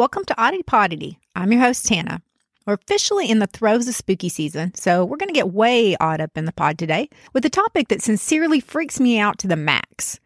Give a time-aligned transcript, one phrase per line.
[0.00, 1.18] Welcome to Oddity Poddity.
[1.36, 2.22] I'm your host, Tana.
[2.64, 6.22] We're officially in the throes of spooky season, so we're going to get way odd
[6.22, 9.56] up in the pod today with a topic that sincerely freaks me out to the
[9.56, 10.18] max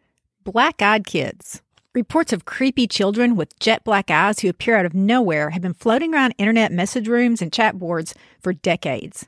[0.45, 1.61] black eyed kids.
[1.93, 5.73] Reports of creepy children with jet black eyes who appear out of nowhere have been
[5.73, 9.27] floating around internet message rooms and chat boards for decades.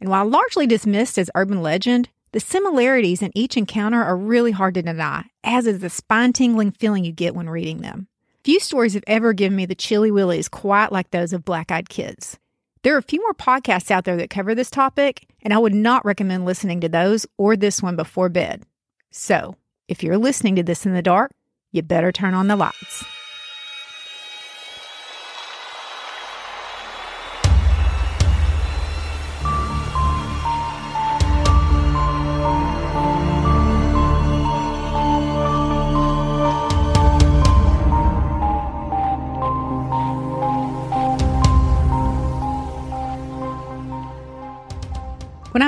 [0.00, 4.74] And while largely dismissed as urban legend, the similarities in each encounter are really hard
[4.74, 8.08] to deny, as is the spine tingling feeling you get when reading them.
[8.44, 11.88] Few stories have ever given me the chilly willies quite like those of black eyed
[11.88, 12.38] kids.
[12.82, 15.74] There are a few more podcasts out there that cover this topic, and I would
[15.74, 18.64] not recommend listening to those or this one before bed.
[19.10, 19.56] So,
[19.88, 21.32] if you're listening to this in the dark,
[21.72, 23.04] you better turn on the lights.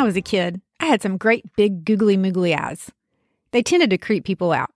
[0.07, 2.91] Was a kid, I had some great big googly moogly eyes.
[3.51, 4.71] They tended to creep people out.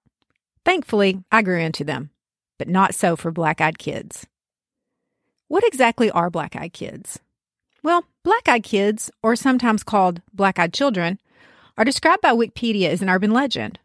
[0.64, 2.10] Thankfully, I grew into them,
[2.58, 4.26] but not so for black eyed kids.
[5.48, 7.20] What exactly are black eyed kids?
[7.82, 11.18] Well, black eyed kids, or sometimes called black eyed children,
[11.78, 13.78] are described by Wikipedia as an urban legend.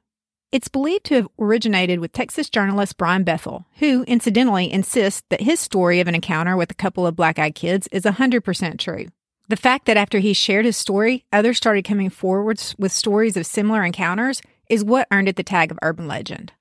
[0.52, 5.60] It's believed to have originated with Texas journalist Brian Bethel, who incidentally insists that his
[5.60, 9.08] story of an encounter with a couple of black eyed kids is 100% true.
[9.48, 13.46] The fact that after he shared his story, others started coming forward with stories of
[13.46, 16.52] similar encounters is what earned it the tag of urban legend.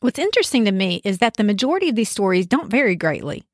[0.00, 3.44] What's interesting to me is that the majority of these stories don't vary greatly.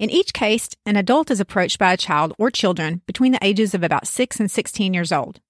[0.00, 3.74] In each case, an adult is approached by a child or children between the ages
[3.74, 5.40] of about 6 and 16 years old.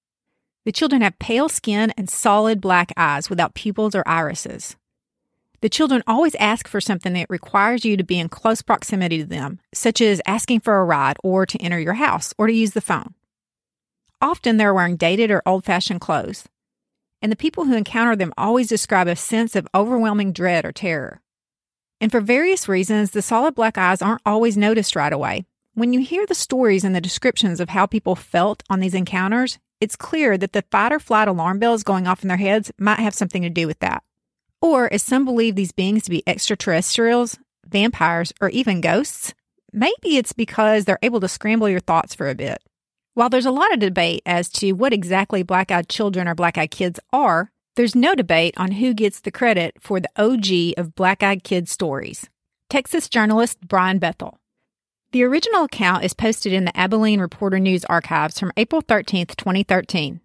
[0.65, 4.75] The children have pale skin and solid black eyes without pupils or irises.
[5.65, 9.25] The children always ask for something that requires you to be in close proximity to
[9.25, 12.73] them, such as asking for a ride or to enter your house or to use
[12.73, 13.15] the phone.
[14.21, 16.43] Often they're wearing dated or old fashioned clothes,
[17.19, 21.23] and the people who encounter them always describe a sense of overwhelming dread or terror.
[21.99, 25.47] And for various reasons, the solid black eyes aren't always noticed right away.
[25.73, 29.57] When you hear the stories and the descriptions of how people felt on these encounters,
[29.81, 32.99] it's clear that the fight or flight alarm bells going off in their heads might
[32.99, 34.03] have something to do with that.
[34.65, 37.37] Or, as some believe these beings to be extraterrestrials,
[37.67, 39.35] vampires, or even ghosts,
[39.71, 42.63] maybe it's because they're able to scramble your thoughts for a bit.
[43.13, 46.57] While there's a lot of debate as to what exactly black eyed children or black
[46.57, 50.95] eyed kids are, there's no debate on who gets the credit for the OG of
[50.95, 52.27] black eyed kids stories
[52.67, 54.39] Texas journalist Brian Bethel.
[55.11, 60.21] The original account is posted in the Abilene Reporter News archives from April 13, 2013.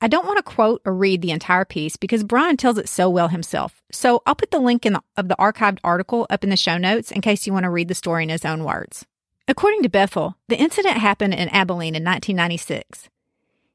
[0.00, 3.10] I don't want to quote or read the entire piece because Brian tells it so
[3.10, 3.82] well himself.
[3.90, 7.10] So I'll put the link the, of the archived article up in the show notes
[7.10, 9.04] in case you want to read the story in his own words.
[9.48, 13.08] According to Bethel, the incident happened in Abilene in 1996.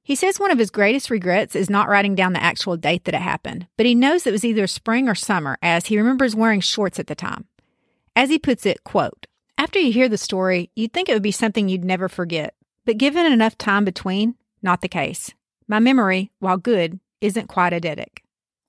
[0.02, 3.16] He says one of his greatest regrets is not writing down the actual date that
[3.16, 6.60] it happened, but he knows it was either spring or summer as he remembers wearing
[6.60, 7.46] shorts at the time.
[8.16, 11.32] As he puts it, quote, after you hear the story, you'd think it would be
[11.32, 12.54] something you'd never forget,
[12.86, 15.34] but given enough time between, not the case.
[15.68, 18.20] My memory, while good, isn't quite eidetic.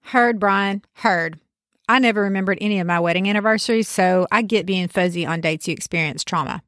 [0.02, 1.40] Heard, Brian, heard.
[1.88, 5.68] I never remembered any of my wedding anniversaries, so I get being fuzzy on dates
[5.68, 6.62] you experience trauma.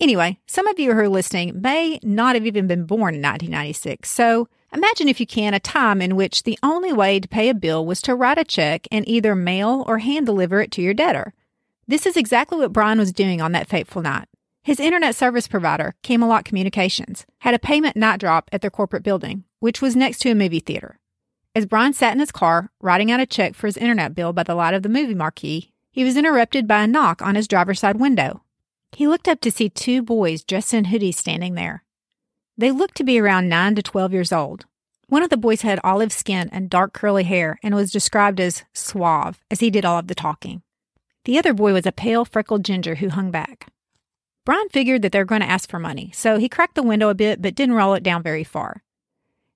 [0.00, 4.08] Anyway, some of you who are listening may not have even been born in 1996,
[4.08, 7.54] so imagine if you can a time in which the only way to pay a
[7.54, 10.94] bill was to write a check and either mail or hand deliver it to your
[10.94, 11.34] debtor.
[11.86, 14.28] This is exactly what Brian was doing on that fateful night.
[14.62, 19.44] His internet service provider, Camelot Communications, had a payment night drop at their corporate building,
[19.60, 20.98] which was next to a movie theater.
[21.54, 24.42] As Brian sat in his car, writing out a check for his internet bill by
[24.42, 27.80] the light of the movie marquee, he was interrupted by a knock on his driver's
[27.80, 28.42] side window.
[28.92, 31.84] He looked up to see two boys dressed in hoodies standing there.
[32.56, 34.66] They looked to be around 9 to 12 years old.
[35.08, 38.64] One of the boys had olive skin and dark curly hair and was described as
[38.72, 40.62] suave, as he did all of the talking.
[41.24, 43.72] The other boy was a pale, freckled ginger who hung back.
[44.44, 47.08] Brian figured that they were going to ask for money, so he cracked the window
[47.08, 48.82] a bit but didn't roll it down very far.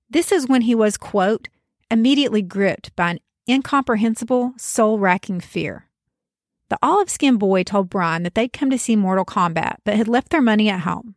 [0.09, 1.47] This is when he was, quote,
[1.89, 3.19] immediately gripped by an
[3.49, 5.89] incomprehensible, soul racking fear.
[6.69, 10.07] The olive skinned boy told Brian that they'd come to see Mortal Kombat but had
[10.07, 11.15] left their money at home.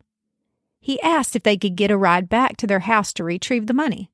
[0.80, 3.74] He asked if they could get a ride back to their house to retrieve the
[3.74, 4.10] money.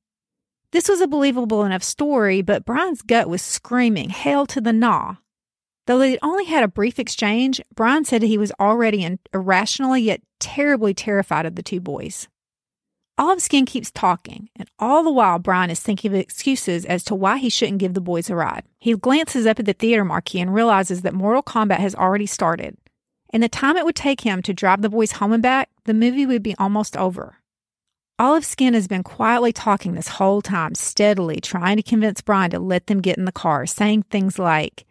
[0.70, 5.16] This was a believable enough story, but Brian's gut was screaming, Hail to the Nah!
[5.86, 10.94] Though they'd only had a brief exchange, Brian said he was already irrationally yet terribly
[10.94, 12.26] terrified of the two boys.
[13.16, 17.14] Olive Skin keeps talking, and all the while, Brian is thinking of excuses as to
[17.14, 18.64] why he shouldn't give the boys a ride.
[18.80, 22.76] He glances up at the theater marquee and realizes that Mortal Kombat has already started.
[23.32, 25.94] In the time it would take him to drive the boys home and back, the
[25.94, 27.38] movie would be almost over.
[28.18, 32.58] Olive Skin has been quietly talking this whole time, steadily trying to convince Brian to
[32.58, 34.86] let them get in the car, saying things like,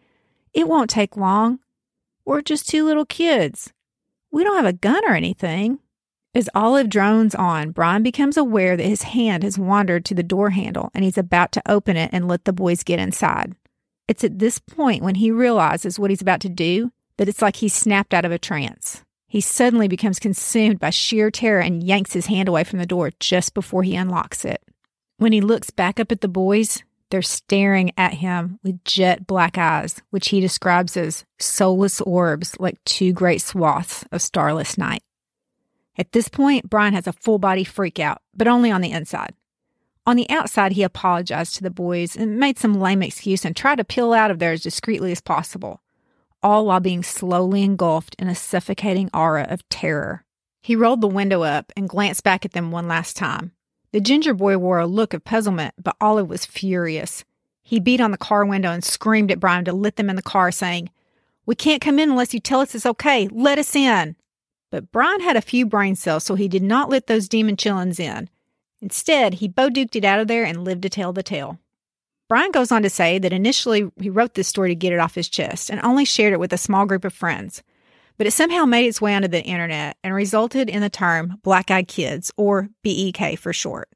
[0.54, 1.58] It won't take long.
[2.24, 3.72] We're just two little kids.
[4.30, 5.78] We don't have a gun or anything.
[6.36, 10.50] As Olive drones on, Brian becomes aware that his hand has wandered to the door
[10.50, 13.54] handle and he's about to open it and let the boys get inside.
[14.08, 17.56] It's at this point when he realizes what he's about to do that it's like
[17.56, 19.04] he's snapped out of a trance.
[19.28, 23.12] He suddenly becomes consumed by sheer terror and yanks his hand away from the door
[23.20, 24.60] just before he unlocks it.
[25.18, 29.56] When he looks back up at the boys, they're staring at him with jet black
[29.56, 35.02] eyes, which he describes as soulless orbs like two great swaths of starless night.
[35.96, 39.34] At this point, Brian has a full body freak out, but only on the inside.
[40.06, 43.76] On the outside, he apologized to the boys and made some lame excuse and tried
[43.76, 45.80] to peel out of there as discreetly as possible,
[46.42, 50.24] all while being slowly engulfed in a suffocating aura of terror.
[50.60, 53.52] He rolled the window up and glanced back at them one last time.
[53.92, 57.24] The ginger boy wore a look of puzzlement, but Olive was furious.
[57.62, 60.22] He beat on the car window and screamed at Brian to let them in the
[60.22, 60.90] car, saying,
[61.46, 63.28] We can't come in unless you tell us it's okay.
[63.28, 64.16] Let us in.
[64.74, 68.00] But Brian had a few brain cells, so he did not let those demon chillins
[68.00, 68.28] in.
[68.82, 71.60] Instead, he duked it out of there and lived to tell the tale.
[72.28, 75.14] Brian goes on to say that initially he wrote this story to get it off
[75.14, 77.62] his chest and only shared it with a small group of friends.
[78.18, 81.70] But it somehow made its way onto the internet and resulted in the term black
[81.70, 83.88] eyed kids, or BEK for short.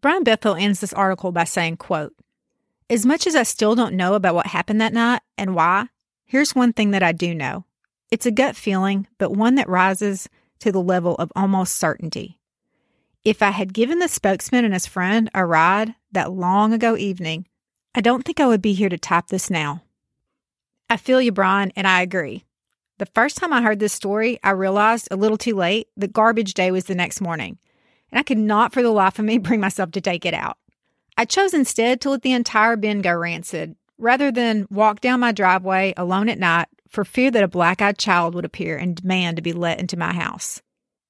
[0.00, 2.14] Brian Bethel ends this article by saying, quote,
[2.88, 5.88] As much as I still don't know about what happened that night and why,
[6.24, 7.66] here's one thing that I do know.
[8.14, 10.28] It's a gut feeling, but one that rises
[10.60, 12.38] to the level of almost certainty.
[13.24, 17.48] If I had given the spokesman and his friend a ride that long ago evening,
[17.92, 19.82] I don't think I would be here to type this now.
[20.88, 22.44] I feel you, Brian, and I agree.
[22.98, 26.54] The first time I heard this story, I realized a little too late that garbage
[26.54, 27.58] day was the next morning,
[28.12, 30.56] and I could not for the life of me bring myself to take it out.
[31.18, 35.32] I chose instead to let the entire bin go rancid rather than walk down my
[35.32, 39.36] driveway alone at night for fear that a black eyed child would appear and demand
[39.36, 40.62] to be let into my house.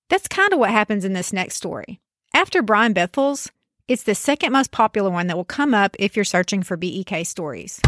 [0.09, 2.01] That's kind of what happens in this next story.
[2.33, 3.51] After Brian Bethel's,
[3.87, 7.27] it's the second most popular one that will come up if you're searching for BEK
[7.27, 7.81] stories.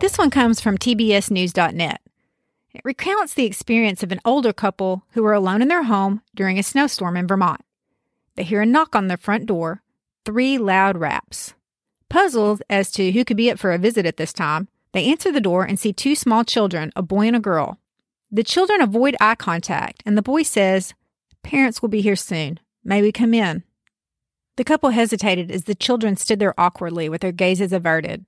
[0.00, 2.00] This one comes from TBSNews.net.
[2.74, 6.58] It recounts the experience of an older couple who were alone in their home during
[6.58, 7.60] a snowstorm in Vermont.
[8.34, 9.82] They hear a knock on their front door,
[10.24, 11.54] three loud raps.
[12.12, 15.32] Puzzled as to who could be up for a visit at this time, they answer
[15.32, 17.78] the door and see two small children, a boy and a girl.
[18.30, 20.92] The children avoid eye contact, and the boy says,
[21.42, 22.60] Parents will be here soon.
[22.84, 23.62] May we come in?
[24.56, 28.26] The couple hesitated as the children stood there awkwardly with their gazes averted.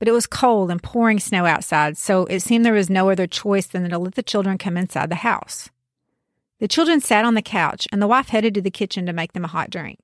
[0.00, 3.28] But it was cold and pouring snow outside, so it seemed there was no other
[3.28, 5.70] choice than to let the children come inside the house.
[6.58, 9.32] The children sat on the couch, and the wife headed to the kitchen to make
[9.32, 10.00] them a hot drink.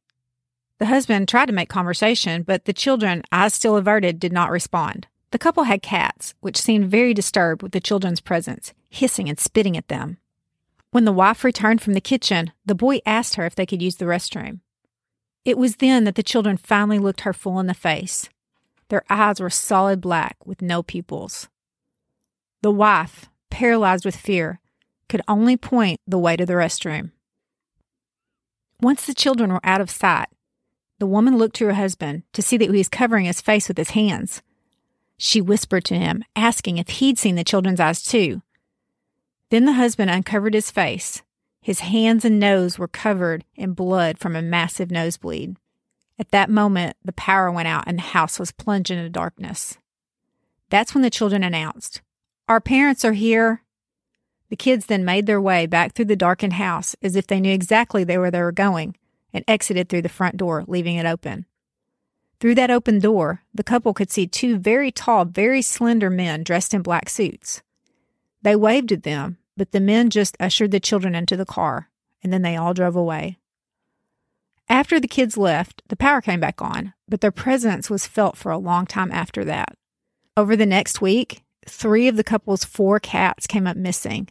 [0.78, 5.08] The husband tried to make conversation, but the children, eyes still averted, did not respond.
[5.30, 9.76] The couple had cats, which seemed very disturbed with the children's presence, hissing and spitting
[9.76, 10.19] at them.
[10.90, 13.96] When the wife returned from the kitchen, the boy asked her if they could use
[13.96, 14.60] the restroom.
[15.44, 18.28] It was then that the children finally looked her full in the face.
[18.88, 21.49] Their eyes were solid black with no pupils.
[22.62, 24.61] The wife, paralyzed with fear,
[25.08, 27.11] could only point the way to the restroom.
[28.80, 30.28] Once the children were out of sight,
[30.99, 33.78] the woman looked to her husband to see that he was covering his face with
[33.78, 34.43] his hands.
[35.17, 38.43] She whispered to him, asking if he'd seen the children's eyes too.
[39.50, 41.23] Then the husband uncovered his face.
[41.61, 45.57] His hands and nose were covered in blood from a massive nosebleed.
[46.19, 49.78] At that moment, the power went out and the house was plunged into darkness.
[50.71, 52.00] That's when the children announced,
[52.49, 53.62] Our parents are here.
[54.50, 57.52] The kids then made their way back through the darkened house as if they knew
[57.52, 58.97] exactly where they were going
[59.32, 61.47] and exited through the front door, leaving it open.
[62.40, 66.73] Through that open door, the couple could see two very tall, very slender men dressed
[66.73, 67.62] in black suits.
[68.42, 71.90] They waved at them, but the men just ushered the children into the car,
[72.23, 73.38] and then they all drove away.
[74.68, 78.52] After the kids left, the power came back on, but their presence was felt for
[78.52, 79.76] a long time after that.
[80.37, 84.28] Over the next week, three of the couple's four cats came up missing,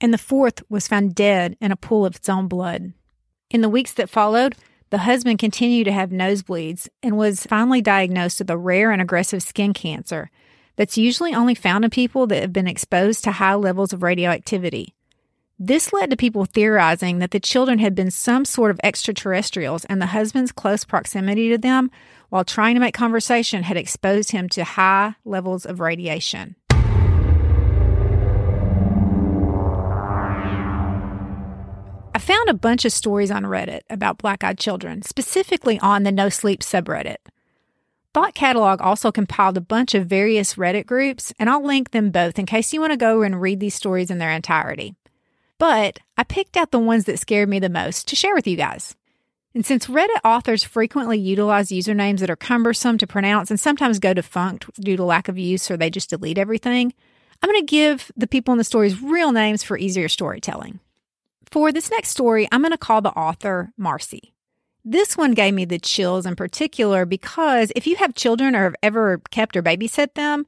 [0.00, 2.92] and the fourth was found dead in a pool of its own blood.
[3.50, 4.56] In the weeks that followed,
[4.90, 9.42] the husband continued to have nosebleeds and was finally diagnosed with a rare and aggressive
[9.42, 10.30] skin cancer
[10.76, 14.94] that's usually only found in people that have been exposed to high levels of radioactivity.
[15.58, 20.02] This led to people theorizing that the children had been some sort of extraterrestrials and
[20.02, 21.90] the husband's close proximity to them
[22.28, 26.56] while trying to make conversation had exposed him to high levels of radiation.
[32.26, 36.28] Found a bunch of stories on Reddit about black eyed children, specifically on the No
[36.28, 37.18] Sleep subreddit.
[38.12, 42.36] Thought Catalog also compiled a bunch of various Reddit groups, and I'll link them both
[42.36, 44.96] in case you want to go and read these stories in their entirety.
[45.58, 48.56] But I picked out the ones that scared me the most to share with you
[48.56, 48.96] guys.
[49.54, 54.12] And since Reddit authors frequently utilize usernames that are cumbersome to pronounce and sometimes go
[54.12, 56.92] defunct due to lack of use or they just delete everything,
[57.40, 60.80] I'm going to give the people in the stories real names for easier storytelling.
[61.50, 64.34] For this next story, I'm going to call the author Marcy.
[64.84, 68.76] This one gave me the chills in particular because if you have children or have
[68.82, 70.46] ever kept or babysat them,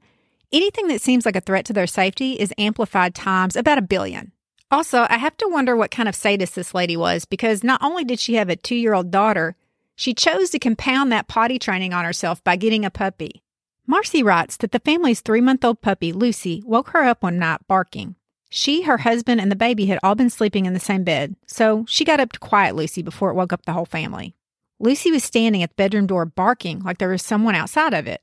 [0.51, 4.31] anything that seems like a threat to their safety is amplified times about a billion.
[4.71, 8.03] Also, I have to wonder what kind of sadist this lady was because not only
[8.03, 9.55] did she have a two year old daughter,
[9.95, 13.41] she chose to compound that potty training on herself by getting a puppy.
[13.87, 17.59] Marcy writes that the family's three month old puppy, Lucy, woke her up one night
[17.67, 18.15] barking.
[18.49, 21.85] She, her husband, and the baby had all been sleeping in the same bed, so
[21.87, 24.35] she got up to quiet Lucy before it woke up the whole family.
[24.79, 28.21] Lucy was standing at the bedroom door barking like there was someone outside of it.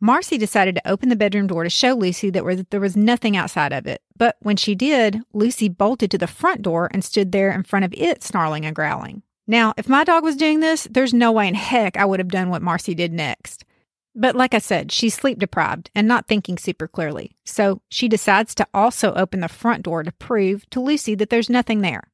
[0.00, 3.72] Marcy decided to open the bedroom door to show Lucy that there was nothing outside
[3.72, 4.00] of it.
[4.16, 7.84] But when she did, Lucy bolted to the front door and stood there in front
[7.84, 9.22] of it, snarling and growling.
[9.46, 12.28] Now, if my dog was doing this, there's no way in heck I would have
[12.28, 13.64] done what Marcy did next.
[14.14, 17.36] But like I said, she's sleep deprived and not thinking super clearly.
[17.44, 21.50] So she decides to also open the front door to prove to Lucy that there's
[21.50, 22.10] nothing there.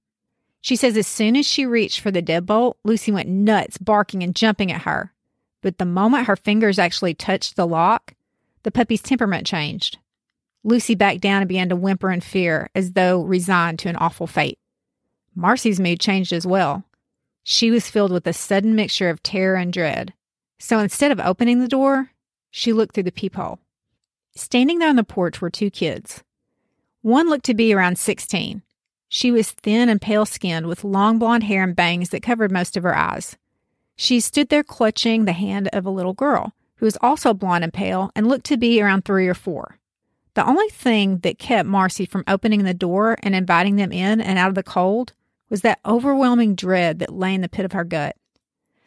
[0.60, 4.34] She says as soon as she reached for the deadbolt, Lucy went nuts, barking and
[4.34, 5.12] jumping at her.
[5.62, 8.14] But the moment her fingers actually touched the lock,
[8.62, 9.98] the puppy's temperament changed.
[10.64, 14.26] Lucy backed down and began to whimper in fear, as though resigned to an awful
[14.26, 14.58] fate.
[15.36, 16.82] Marcy's mood changed as well.
[17.44, 20.12] She was filled with a sudden mixture of terror and dread.
[20.58, 22.12] So instead of opening the door,
[22.50, 23.58] she looked through the peephole.
[24.34, 26.22] Standing there on the porch were two kids.
[27.02, 28.62] One looked to be around 16.
[29.08, 32.76] She was thin and pale skinned with long blonde hair and bangs that covered most
[32.76, 33.36] of her eyes.
[33.96, 37.72] She stood there clutching the hand of a little girl who was also blonde and
[37.72, 39.78] pale and looked to be around three or four.
[40.34, 44.38] The only thing that kept Marcy from opening the door and inviting them in and
[44.38, 45.14] out of the cold
[45.48, 48.16] was that overwhelming dread that lay in the pit of her gut.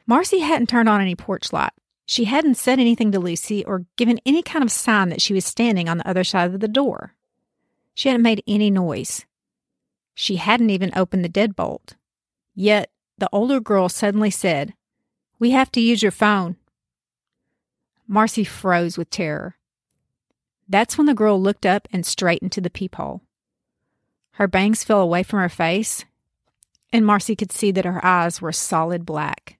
[0.10, 1.72] Marcy hadn't turned on any porch light.
[2.04, 5.46] She hadn't said anything to Lucy or given any kind of sign that she was
[5.46, 7.14] standing on the other side of the door.
[7.94, 9.28] She hadn't made any noise.
[10.16, 11.94] She hadn't even opened the deadbolt.
[12.56, 12.90] Yet
[13.20, 14.74] the older girl suddenly said,
[15.38, 16.56] we have to use your phone.
[18.08, 19.58] Marcy froze with terror.
[20.68, 23.22] That's when the girl looked up and straight into the peephole.
[24.32, 26.04] Her bangs fell away from her face,
[26.92, 29.59] and Marcy could see that her eyes were solid black.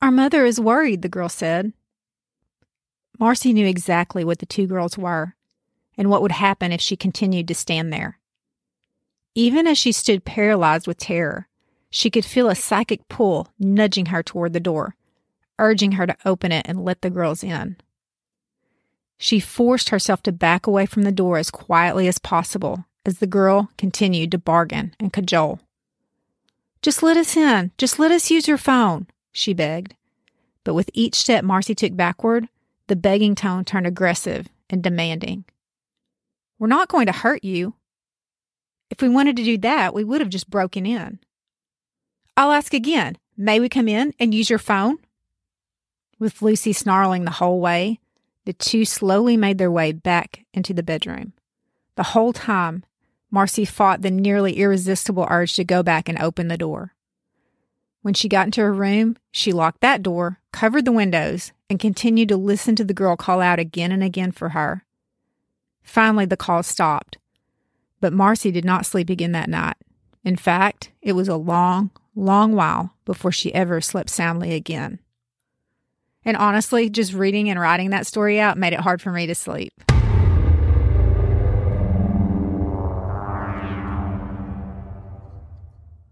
[0.00, 1.72] Our mother is worried, the girl said.
[3.18, 5.34] Marcy knew exactly what the two girls were
[5.96, 8.18] and what would happen if she continued to stand there.
[9.34, 11.48] Even as she stood paralyzed with terror,
[11.90, 14.94] she could feel a psychic pull nudging her toward the door,
[15.58, 17.76] urging her to open it and let the girls in.
[19.16, 23.26] She forced herself to back away from the door as quietly as possible as the
[23.26, 25.58] girl continued to bargain and cajole.
[26.82, 27.72] Just let us in.
[27.78, 29.94] Just let us use your phone, she begged.
[30.64, 32.48] But with each step Marcy took backward,
[32.88, 35.44] the begging tone turned aggressive and demanding.
[36.58, 37.74] We're not going to hurt you.
[38.90, 41.20] If we wanted to do that, we would have just broken in.
[42.36, 43.18] I'll ask again.
[43.36, 44.98] May we come in and use your phone?
[46.18, 48.00] With Lucy snarling the whole way,
[48.44, 51.34] the two slowly made their way back into the bedroom.
[51.94, 52.84] The whole time,
[53.30, 56.94] Marcy fought the nearly irresistible urge to go back and open the door.
[58.02, 62.28] When she got into her room, she locked that door, covered the windows, and continued
[62.30, 64.84] to listen to the girl call out again and again for her.
[65.82, 67.18] Finally, the call stopped.
[68.00, 69.76] But Marcy did not sleep again that night.
[70.24, 75.00] In fact, it was a long, long while before she ever slept soundly again.
[76.24, 79.34] And honestly, just reading and writing that story out made it hard for me to
[79.34, 79.72] sleep.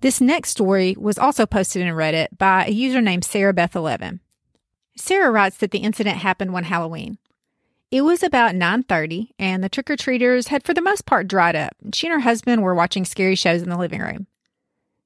[0.06, 4.20] This next story was also posted in Reddit by a user named Sarah Beth 11.
[4.96, 7.18] Sarah writes that the incident happened one Halloween.
[7.90, 11.72] It was about 9:30 and the trick-or-treaters had for the most part dried up.
[11.92, 14.28] She and her husband were watching scary shows in the living room.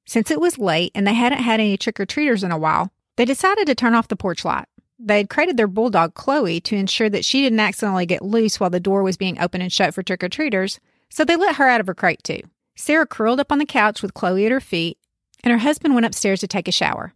[0.05, 2.91] Since it was late and they hadn't had any trick or treaters in a while,
[3.15, 4.67] they decided to turn off the porch light.
[4.99, 8.69] They had created their bulldog, Chloe, to ensure that she didn't accidentally get loose while
[8.69, 10.79] the door was being opened and shut for trick or treaters,
[11.09, 12.41] so they let her out of her crate too.
[12.75, 14.97] Sarah curled up on the couch with Chloe at her feet,
[15.43, 17.13] and her husband went upstairs to take a shower.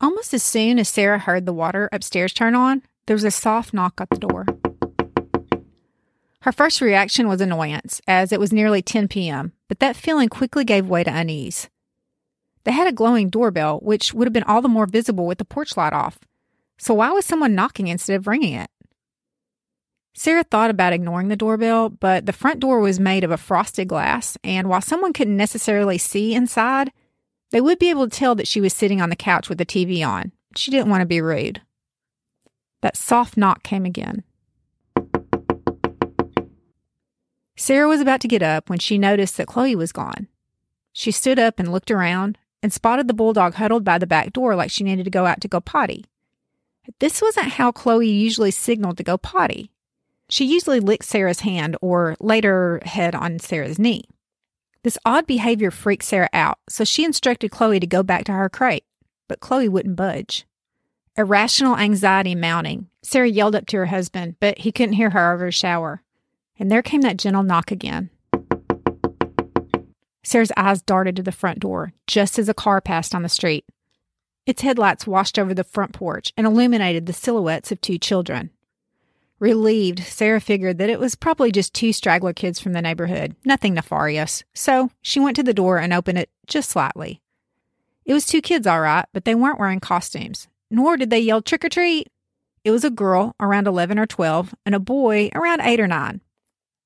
[0.00, 3.72] Almost as soon as Sarah heard the water upstairs turn on, there was a soft
[3.72, 4.46] knock at the door.
[6.40, 10.64] Her first reaction was annoyance, as it was nearly 10 p.m., but that feeling quickly
[10.64, 11.70] gave way to unease.
[12.64, 15.44] They had a glowing doorbell, which would have been all the more visible with the
[15.44, 16.18] porch light off.
[16.76, 18.68] So why was someone knocking instead of ringing it?
[20.16, 23.88] Sarah thought about ignoring the doorbell, but the front door was made of a frosted
[23.88, 26.92] glass, and while someone couldn't necessarily see inside,
[27.50, 29.66] they would be able to tell that she was sitting on the couch with the
[29.66, 30.30] TV on.
[30.56, 31.62] She didn't want to be rude.
[32.80, 34.22] That soft knock came again.
[37.56, 40.28] Sarah was about to get up when she noticed that Chloe was gone.
[40.92, 44.54] She stood up and looked around and spotted the bulldog huddled by the back door
[44.54, 46.04] like she needed to go out to go potty.
[47.00, 49.70] This wasn't how Chloe usually signaled to go potty.
[50.34, 54.02] She usually licked Sarah's hand or laid her head on Sarah's knee.
[54.82, 58.48] This odd behavior freaked Sarah out, so she instructed Chloe to go back to her
[58.48, 58.82] crate,
[59.28, 60.44] but Chloe wouldn't budge.
[61.16, 65.46] Irrational anxiety mounting, Sarah yelled up to her husband, but he couldn't hear her over
[65.46, 66.02] his shower.
[66.58, 68.10] And there came that gentle knock again.
[70.24, 73.66] Sarah's eyes darted to the front door just as a car passed on the street.
[74.46, 78.50] Its headlights washed over the front porch and illuminated the silhouettes of two children.
[79.40, 83.74] Relieved, Sarah figured that it was probably just two straggler kids from the neighborhood, nothing
[83.74, 87.20] nefarious, so she went to the door and opened it just slightly.
[88.04, 91.42] It was two kids, all right, but they weren't wearing costumes, nor did they yell
[91.42, 92.08] trick or treat.
[92.64, 96.20] It was a girl around 11 or 12 and a boy around 8 or 9.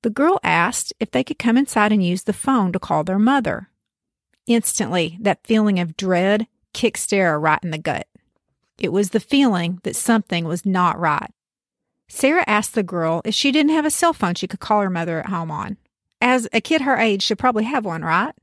[0.01, 3.19] The girl asked if they could come inside and use the phone to call their
[3.19, 3.69] mother.
[4.47, 8.07] Instantly, that feeling of dread kicked Sarah right in the gut.
[8.77, 11.29] It was the feeling that something was not right.
[12.09, 14.89] Sarah asked the girl if she didn't have a cell phone she could call her
[14.89, 15.77] mother at home on.
[16.19, 18.33] As a kid her age should probably have one, right?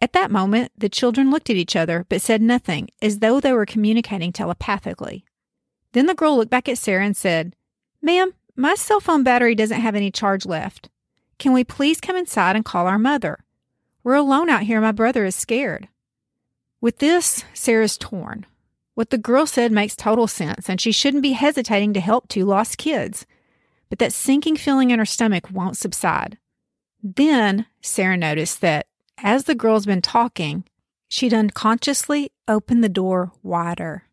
[0.00, 3.52] At that moment, the children looked at each other but said nothing, as though they
[3.52, 5.24] were communicating telepathically.
[5.92, 7.56] Then the girl looked back at Sarah and said,
[8.02, 10.90] Ma'am, my cell phone battery doesn't have any charge left.
[11.38, 13.44] Can we please come inside and call our mother?
[14.02, 14.80] We're alone out here.
[14.80, 15.88] My brother is scared.
[16.80, 18.44] With this, Sarah's torn.
[18.94, 22.44] What the girl said makes total sense, and she shouldn't be hesitating to help two
[22.44, 23.26] lost kids.
[23.90, 26.38] But that sinking feeling in her stomach won't subside.
[27.02, 28.86] Then Sarah noticed that
[29.18, 30.64] as the girl's been talking,
[31.08, 34.04] she'd unconsciously opened the door wider.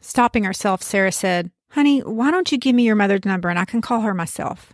[0.00, 3.64] Stopping herself, Sarah said, Honey, why don't you give me your mother's number and I
[3.64, 4.72] can call her myself?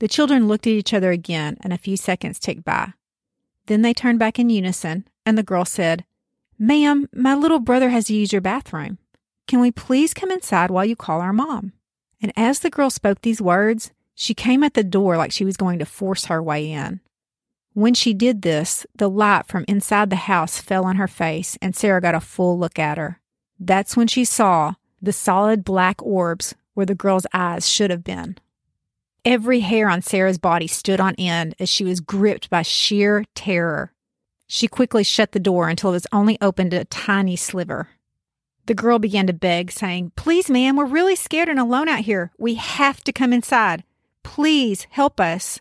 [0.00, 2.92] The children looked at each other again, and a few seconds ticked by.
[3.66, 6.04] Then they turned back in unison, and the girl said,
[6.58, 8.98] Ma'am, my little brother has used your bathroom.
[9.46, 11.72] Can we please come inside while you call our mom?
[12.20, 15.56] And as the girl spoke these words, she came at the door like she was
[15.56, 17.00] going to force her way in.
[17.72, 21.74] When she did this, the light from inside the house fell on her face, and
[21.74, 23.20] Sarah got a full look at her.
[23.58, 28.38] That's when she saw the solid black orbs where the girl's eyes should have been.
[29.24, 33.92] Every hair on Sarah's body stood on end as she was gripped by sheer terror.
[34.46, 37.88] She quickly shut the door until it was only opened a tiny sliver.
[38.66, 42.32] The girl began to beg, saying, Please, ma'am, we're really scared and alone out here.
[42.38, 43.84] We have to come inside.
[44.22, 45.60] Please help us.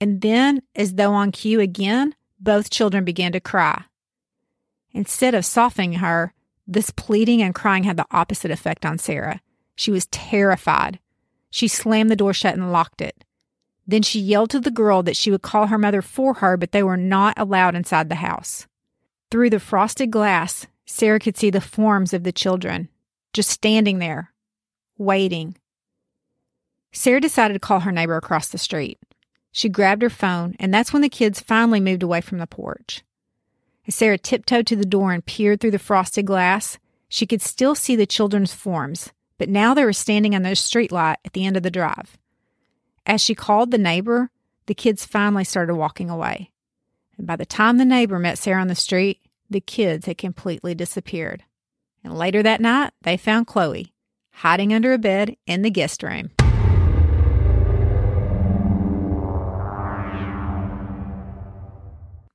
[0.00, 3.84] And then, as though on cue again, both children began to cry.
[4.92, 6.32] Instead of softening her,
[6.66, 9.40] this pleading and crying had the opposite effect on Sarah.
[9.74, 11.00] She was terrified.
[11.50, 13.24] She slammed the door shut and locked it.
[13.90, 16.70] Then she yelled to the girl that she would call her mother for her, but
[16.70, 18.68] they were not allowed inside the house.
[19.32, 22.88] Through the frosted glass, Sarah could see the forms of the children,
[23.32, 24.32] just standing there,
[24.96, 25.56] waiting.
[26.92, 29.00] Sarah decided to call her neighbor across the street.
[29.50, 33.02] She grabbed her phone, and that's when the kids finally moved away from the porch.
[33.88, 37.74] As Sarah tiptoed to the door and peered through the frosted glass, she could still
[37.74, 41.44] see the children's forms, but now they were standing on the street light at the
[41.44, 42.19] end of the drive.
[43.06, 44.30] As she called the neighbor,
[44.66, 46.50] the kids finally started walking away.
[47.16, 50.74] And by the time the neighbor met Sarah on the street, the kids had completely
[50.74, 51.42] disappeared.
[52.04, 53.92] And later that night, they found Chloe
[54.32, 56.30] hiding under a bed in the guest room.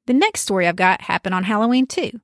[0.06, 2.22] The next story I've got happened on Halloween too.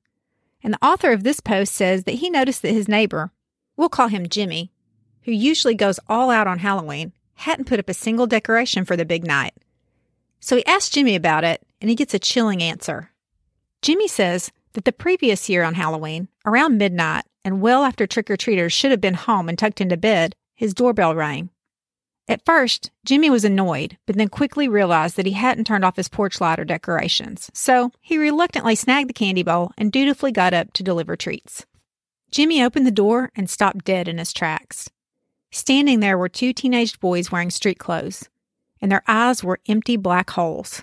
[0.62, 3.32] And the author of this post says that he noticed that his neighbor,
[3.76, 4.70] we'll call him Jimmy,
[5.22, 9.04] who usually goes all out on Halloween, hadn't put up a single decoration for the
[9.04, 9.54] big night.
[10.40, 13.10] So he asked Jimmy about it, and he gets a chilling answer.
[13.80, 18.36] Jimmy says that the previous year on Halloween, around midnight and well after trick or
[18.36, 21.50] treaters should have been home and tucked into bed, his doorbell rang.
[22.28, 26.08] At first, Jimmy was annoyed, but then quickly realized that he hadn't turned off his
[26.08, 30.72] porch light or decorations, so he reluctantly snagged the candy bowl and dutifully got up
[30.74, 31.66] to deliver treats.
[32.30, 34.88] Jimmy opened the door and stopped dead in his tracks.
[35.54, 38.30] Standing there were two teenage boys wearing street clothes,
[38.80, 40.82] and their eyes were empty black holes.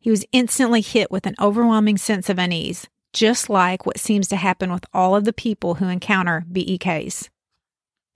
[0.00, 4.36] He was instantly hit with an overwhelming sense of unease, just like what seems to
[4.36, 7.28] happen with all of the people who encounter BEKs.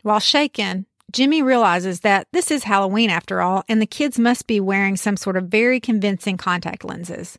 [0.02, 4.58] While shaken, Jimmy realizes that this is Halloween after all, and the kids must be
[4.58, 7.38] wearing some sort of very convincing contact lenses.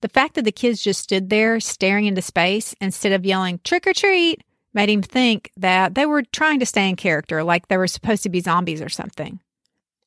[0.00, 3.86] The fact that the kids just stood there staring into space instead of yelling trick
[3.86, 4.42] or treat
[4.74, 8.22] made him think that they were trying to stay in character, like they were supposed
[8.22, 9.40] to be zombies or something.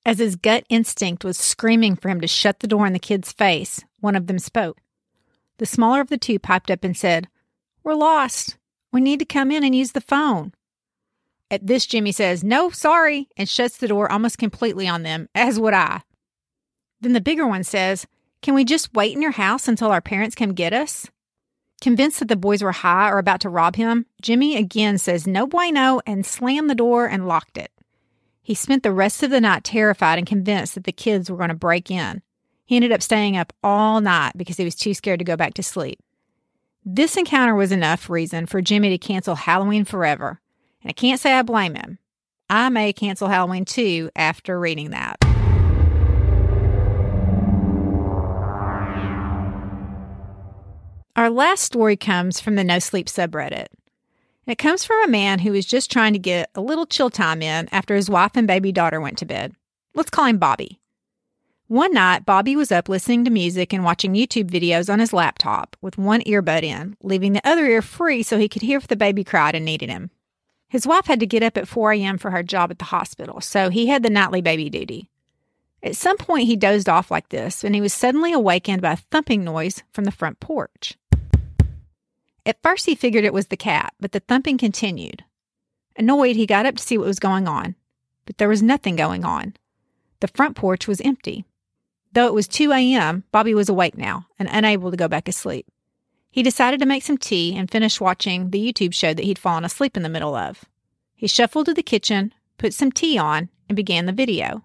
[0.06, 3.32] As his gut instinct was screaming for him to shut the door in the kid's
[3.32, 4.78] face, one of them spoke.
[5.58, 7.28] The smaller of the two piped up and said,
[7.84, 8.58] We're lost.
[8.91, 10.54] We need to come in and use the phone.
[11.49, 15.60] At this, Jimmy says, No, sorry, and shuts the door almost completely on them, as
[15.60, 16.01] would I.
[17.01, 18.06] Then the bigger one says,
[18.41, 21.10] Can we just wait in your house until our parents come get us?
[21.85, 25.45] Convinced that the boys were high or about to rob him, Jimmy again says no
[25.45, 27.71] bueno and slammed the door and locked it.
[28.41, 31.49] He spent the rest of the night terrified and convinced that the kids were going
[31.49, 32.23] to break in.
[32.65, 35.53] He ended up staying up all night because he was too scared to go back
[35.53, 35.99] to sleep.
[36.83, 40.41] This encounter was enough reason for Jimmy to cancel Halloween forever
[40.81, 41.99] and I can't say I blame him.
[42.49, 45.17] I may cancel Halloween too after reading that.
[51.15, 53.67] Our last story comes from the No Sleep subreddit.
[54.47, 57.10] And it comes from a man who was just trying to get a little chill
[57.10, 59.56] time in after his wife and baby daughter went to bed.
[59.93, 60.82] Let's call him Bobby.
[61.67, 65.78] One night, Bobby was up listening to music and watching YouTube videos on his laptop
[65.82, 68.97] with one earbud in, leaving the other ear free so he could hear if the
[68.97, 70.12] baby cried and needed him.
[70.67, 72.17] His wife had to get up at 4 a.m.
[72.17, 75.10] for her job at the hospital, so he had the nightly baby duty.
[75.85, 78.97] At some point, he dozed off like this, and he was suddenly awakened by a
[78.97, 80.97] thumping noise from the front porch.
[82.43, 85.23] At first, he figured it was the cat, but the thumping continued.
[85.95, 87.75] Annoyed, he got up to see what was going on,
[88.25, 89.53] but there was nothing going on.
[90.21, 91.45] The front porch was empty.
[92.13, 95.31] Though it was 2 a.m., Bobby was awake now and unable to go back to
[95.31, 95.67] sleep.
[96.31, 99.63] He decided to make some tea and finish watching the YouTube show that he'd fallen
[99.63, 100.65] asleep in the middle of.
[101.13, 104.64] He shuffled to the kitchen, put some tea on, and began the video.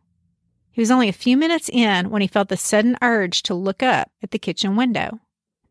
[0.72, 3.82] He was only a few minutes in when he felt the sudden urge to look
[3.82, 5.20] up at the kitchen window.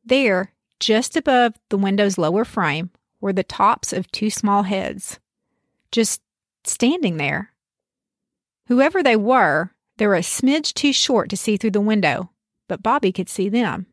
[0.06, 5.20] There, just above the window's lower frame, were the tops of two small heads,
[5.92, 6.22] just
[6.64, 7.54] standing there.
[8.68, 12.30] Whoever they were, they were a smidge too short to see through the window,
[12.68, 13.88] but Bobby could see them.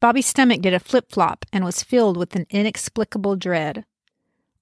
[0.00, 3.84] Bobby's stomach did a flip flop and was filled with an inexplicable dread.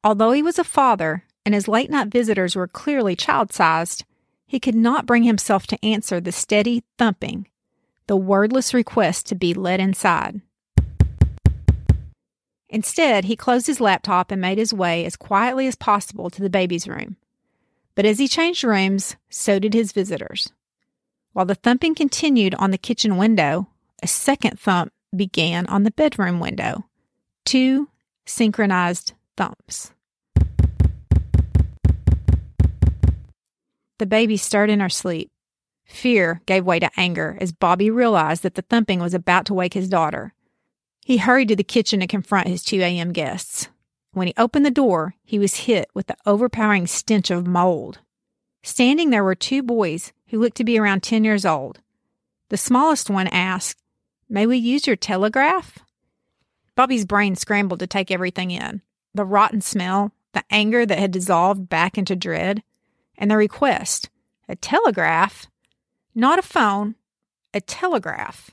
[0.05, 4.05] Although he was a father and his late night visitors were clearly child sized,
[4.47, 7.49] he could not bring himself to answer the steady thumping,
[8.07, 10.41] the wordless request to be let inside.
[12.69, 16.51] Instead, he closed his laptop and made his way as quietly as possible to the
[16.51, 17.17] baby's room.
[17.95, 20.53] But as he changed rooms, so did his visitors.
[21.33, 23.69] While the thumping continued on the kitchen window,
[24.03, 26.85] a second thump began on the bedroom window.
[27.45, 27.89] Two
[28.27, 29.94] synchronized thumps.
[33.99, 35.31] The baby stirred in her sleep.
[35.85, 39.75] Fear gave way to anger as Bobby realized that the thumping was about to wake
[39.75, 40.35] his daughter.
[41.05, 43.13] He hurried to the kitchen to confront his 2 a.m.
[43.13, 43.69] guests.
[44.13, 47.99] When he opened the door, he was hit with the overpowering stench of mold.
[48.63, 51.81] Standing there were two boys who looked to be around 10 years old.
[52.49, 53.83] The smallest one asked,
[54.29, 55.81] May we use your telegraph?
[56.75, 58.83] Bobby's brain scrambled to take everything in
[59.15, 62.63] the rotten smell, the anger that had dissolved back into dread,
[63.17, 64.11] and the request
[64.49, 65.47] a telegraph?
[66.15, 66.95] Not a phone,
[67.53, 68.51] a telegraph.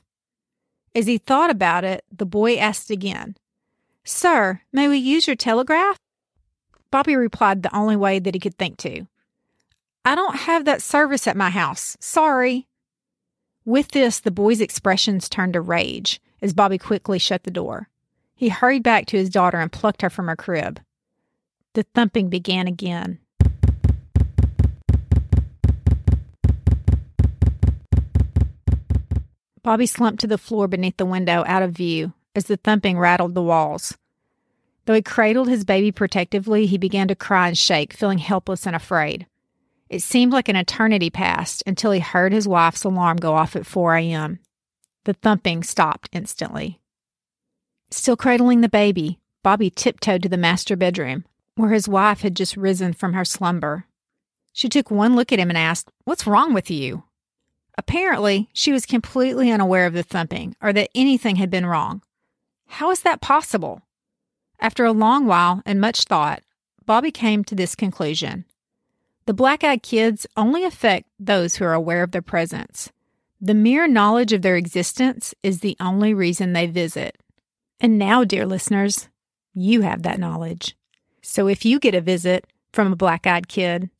[0.94, 3.36] As he thought about it, the boy asked again,
[4.04, 5.96] Sir, may we use your telegraph?
[6.90, 9.06] Bobby replied the only way that he could think to.
[10.04, 11.96] I don't have that service at my house.
[12.00, 12.66] Sorry.
[13.64, 17.88] With this, the boy's expressions turned to rage as Bobby quickly shut the door.
[18.34, 20.80] He hurried back to his daughter and plucked her from her crib.
[21.74, 23.20] The thumping began again.
[29.62, 33.34] Bobby slumped to the floor beneath the window out of view as the thumping rattled
[33.34, 33.96] the walls.
[34.84, 38.74] Though he cradled his baby protectively, he began to cry and shake, feeling helpless and
[38.74, 39.26] afraid.
[39.88, 43.66] It seemed like an eternity passed until he heard his wife's alarm go off at
[43.66, 44.40] 4 a.m.
[45.04, 46.80] The thumping stopped instantly.
[47.90, 51.24] Still cradling the baby, Bobby tiptoed to the master bedroom,
[51.56, 53.86] where his wife had just risen from her slumber.
[54.52, 57.04] She took one look at him and asked, What's wrong with you?
[57.78, 62.02] Apparently, she was completely unaware of the thumping or that anything had been wrong.
[62.66, 63.82] How is that possible?
[64.60, 66.42] After a long while and much thought,
[66.84, 68.44] Bobby came to this conclusion.
[69.26, 72.90] The black eyed kids only affect those who are aware of their presence.
[73.40, 77.16] The mere knowledge of their existence is the only reason they visit.
[77.80, 79.08] And now, dear listeners,
[79.54, 80.76] you have that knowledge.
[81.22, 83.90] So if you get a visit from a black eyed kid,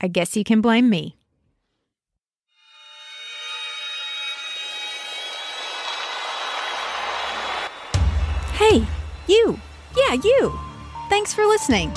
[0.00, 1.16] I guess you can blame me.
[8.70, 8.86] Hey,
[9.26, 9.58] you!
[9.96, 10.56] Yeah, you!
[11.08, 11.92] Thanks for listening.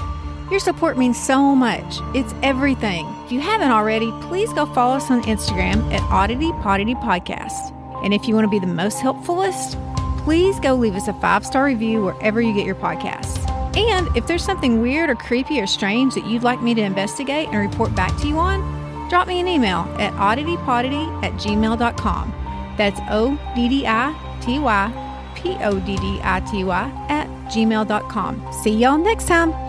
[0.49, 1.99] Your support means so much.
[2.15, 3.05] It's everything.
[3.23, 7.71] If you haven't already, please go follow us on Instagram at Oddity Poddity Podcast.
[8.03, 9.77] And if you want to be the most helpfulest,
[10.23, 13.47] please go leave us a five star review wherever you get your podcasts.
[13.77, 17.49] And if there's something weird or creepy or strange that you'd like me to investigate
[17.49, 22.33] and report back to you on, drop me an email at odditypoddity at gmail.com.
[22.75, 25.04] That's O D D I T Y
[25.45, 28.51] P O D D I T Y at gmail.com.
[28.63, 29.64] See y'all next time.